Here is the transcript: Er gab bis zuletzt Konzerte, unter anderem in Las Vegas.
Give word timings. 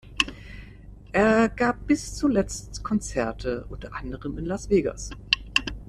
Er 1.11 1.47
gab 1.49 1.85
bis 1.85 2.15
zuletzt 2.15 2.83
Konzerte, 2.83 3.67
unter 3.69 3.93
anderem 3.93 4.35
in 4.39 4.45
Las 4.47 4.67
Vegas. 4.71 5.11